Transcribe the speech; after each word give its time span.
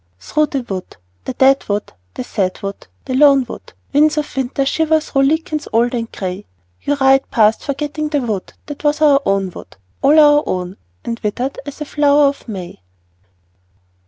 Through 0.19 0.47
the 0.47 0.63
wood, 0.63 0.97
the 1.25 1.33
dead 1.33 1.69
wood, 1.69 1.93
the 2.15 2.23
sad 2.23 2.63
wood, 2.63 2.87
the 3.05 3.13
lone 3.13 3.45
wood, 3.47 3.73
Winds 3.93 4.17
of 4.17 4.35
winter 4.35 4.65
shiver 4.65 4.99
through 4.99 5.21
lichens 5.29 5.67
old 5.71 5.93
and 5.93 6.11
grey, 6.11 6.47
You 6.81 6.95
ride 6.95 7.29
past 7.29 7.63
forgetting 7.63 8.09
the 8.09 8.19
wood 8.21 8.51
that 8.65 8.83
was 8.83 8.99
our 8.99 9.21
own 9.27 9.51
wood, 9.51 9.75
All 10.01 10.19
our 10.19 10.41
own 10.47 10.77
and 11.05 11.19
withered 11.19 11.59
as 11.67 11.81
ever 11.81 11.83
a 11.83 11.85
flower 11.93 12.23
of 12.29 12.47
May. 12.47 12.81